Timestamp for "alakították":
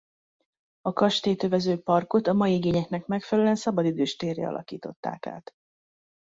4.43-5.25